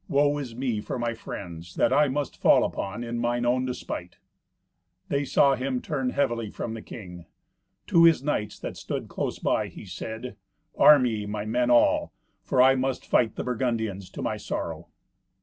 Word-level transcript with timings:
Woe 0.07 0.39
is 0.39 0.55
me 0.55 0.81
for 0.81 0.97
my 0.97 1.13
friends, 1.13 1.75
that 1.75 1.93
I 1.93 2.07
must 2.07 2.41
fall 2.41 2.63
upon 2.63 3.03
in 3.03 3.19
mine 3.19 3.45
own 3.45 3.65
despite!" 3.67 4.17
They 5.09 5.23
saw 5.23 5.53
him 5.53 5.79
turn 5.79 6.09
heavily 6.09 6.49
from 6.49 6.73
the 6.73 6.81
king. 6.81 7.27
To 7.85 8.05
his 8.05 8.23
knights 8.23 8.57
that 8.61 8.77
stood 8.77 9.07
close 9.09 9.37
by, 9.37 9.67
he 9.67 9.85
said, 9.85 10.37
"Arm 10.75 11.05
ye, 11.05 11.27
my 11.27 11.45
men 11.45 11.69
all. 11.69 12.13
For 12.41 12.63
I 12.63 12.73
must 12.73 13.05
fight 13.05 13.35
the 13.35 13.43
Burgundians, 13.43 14.09
to 14.13 14.23
my 14.23 14.37
sorrow." 14.37 14.87